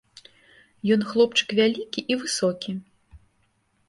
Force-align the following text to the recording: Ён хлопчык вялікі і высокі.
Ён 0.95 1.01
хлопчык 1.09 1.47
вялікі 1.59 1.99
і 2.13 2.17
высокі. 2.21 2.71